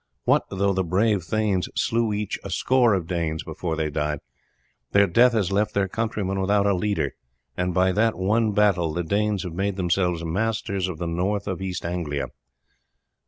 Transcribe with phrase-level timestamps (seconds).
[0.25, 4.17] What though the brave thanes slew each a score of Danes before they died,
[4.93, 7.13] their death has left their countrymen without a leader,
[7.55, 11.61] and by that one battle the Danes have made themselves masters of the north of
[11.61, 12.29] East Anglia.